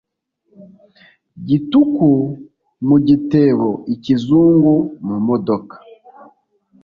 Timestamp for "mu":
2.87-2.97, 5.05-5.17